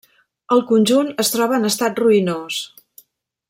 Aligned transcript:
El 0.55 0.63
conjunt 0.71 1.11
es 1.25 1.31
troba 1.35 1.59
en 1.61 1.69
estat 1.71 2.03
ruïnós. 2.05 2.59